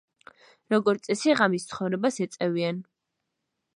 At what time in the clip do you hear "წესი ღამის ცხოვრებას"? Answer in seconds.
1.09-2.17